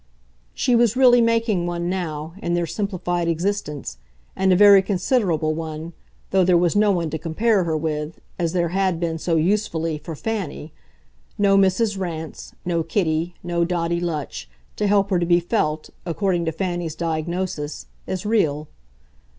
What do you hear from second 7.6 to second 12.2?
her with, as there had been, so usefully, for Fanny no Mrs.